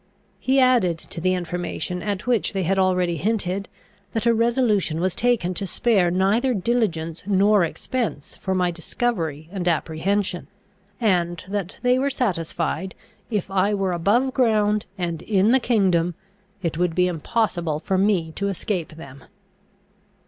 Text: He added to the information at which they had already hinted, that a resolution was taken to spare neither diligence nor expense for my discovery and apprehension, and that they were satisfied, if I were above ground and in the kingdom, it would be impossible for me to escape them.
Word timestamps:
He 0.39 0.59
added 0.59 0.97
to 0.97 1.21
the 1.21 1.35
information 1.35 2.01
at 2.01 2.25
which 2.25 2.53
they 2.53 2.63
had 2.63 2.79
already 2.79 3.17
hinted, 3.17 3.69
that 4.13 4.25
a 4.25 4.33
resolution 4.33 4.99
was 4.99 5.13
taken 5.13 5.53
to 5.53 5.67
spare 5.67 6.09
neither 6.09 6.55
diligence 6.55 7.21
nor 7.27 7.63
expense 7.63 8.35
for 8.37 8.55
my 8.55 8.71
discovery 8.71 9.47
and 9.51 9.67
apprehension, 9.67 10.47
and 10.99 11.43
that 11.47 11.77
they 11.83 11.99
were 11.99 12.09
satisfied, 12.09 12.95
if 13.29 13.51
I 13.51 13.75
were 13.75 13.91
above 13.93 14.33
ground 14.33 14.87
and 14.97 15.21
in 15.21 15.51
the 15.51 15.59
kingdom, 15.59 16.15
it 16.63 16.79
would 16.79 16.95
be 16.95 17.05
impossible 17.05 17.79
for 17.79 17.99
me 17.99 18.31
to 18.37 18.47
escape 18.47 18.93
them. 18.95 19.25